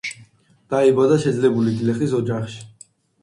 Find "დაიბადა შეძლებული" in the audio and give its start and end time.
0.73-1.75